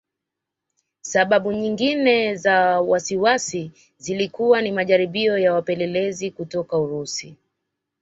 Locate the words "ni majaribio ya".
4.61-5.53